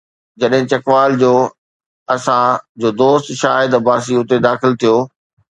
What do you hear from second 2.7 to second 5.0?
جو دوست شاهد عباسي اتي داخل ٿيو.